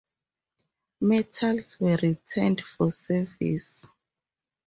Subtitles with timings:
[1.01, 3.85] Metals were returned for service.